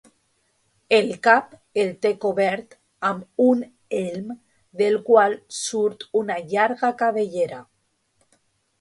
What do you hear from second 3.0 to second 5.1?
amb un elm del